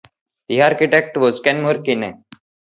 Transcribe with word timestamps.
The 0.49 0.63
architect 0.63 1.15
was 1.17 1.41
Kenmure 1.41 1.85
Kinna. 1.85 2.23